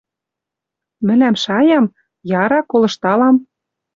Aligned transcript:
«Мӹлӓм 1.05 1.35
шаям? 1.43 1.85
Яра, 2.41 2.61
колышталам. 2.69 3.35